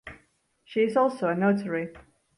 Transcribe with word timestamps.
She 0.63 0.79
is 0.81 0.97
also 0.97 1.27
a 1.29 1.35
notary. 1.35 1.93